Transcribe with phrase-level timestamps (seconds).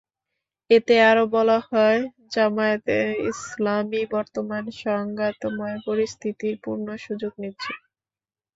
[0.69, 2.01] এতে আরও বলা হয়,
[2.31, 2.97] জামায়াতে
[3.31, 7.73] ইসলামী বর্তমান সংঘাতময় পরিস্থিতির পূর্ণ সুযোগ নিচ্ছে।